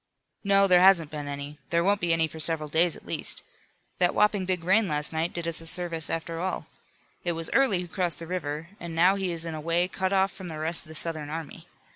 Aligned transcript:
"No, 0.43 0.65
there 0.65 0.81
hasn't 0.81 1.11
been 1.11 1.27
any; 1.27 1.59
there 1.69 1.83
won't 1.83 2.01
be 2.01 2.11
any 2.11 2.27
for 2.27 2.39
several 2.39 2.69
days 2.69 2.97
at 2.97 3.05
least. 3.05 3.43
That 3.99 4.15
whopping 4.15 4.47
big 4.47 4.63
rain 4.63 4.87
last 4.87 5.13
night 5.13 5.31
did 5.31 5.47
us 5.47 5.61
a 5.61 5.67
service 5.67 6.09
after 6.09 6.39
all. 6.39 6.65
It 7.23 7.33
was 7.33 7.51
Early 7.53 7.81
who 7.81 7.87
crossed 7.87 8.17
the 8.17 8.25
river, 8.25 8.69
and 8.79 8.95
now 8.95 9.13
he 9.13 9.31
is 9.31 9.45
in 9.45 9.53
a 9.53 9.61
way 9.61 9.87
cut 9.87 10.11
off 10.11 10.31
from 10.31 10.47
the 10.47 10.57
rest 10.57 10.87
of 10.87 10.87
the 10.87 10.95
Southern 10.95 11.29
army. 11.29 11.67